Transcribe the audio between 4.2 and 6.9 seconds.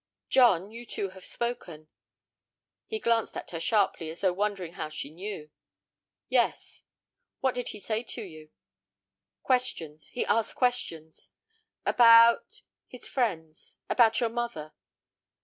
though wondering how she knew. "Yes."